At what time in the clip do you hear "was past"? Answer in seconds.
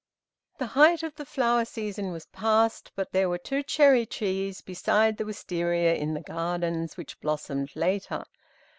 2.11-2.91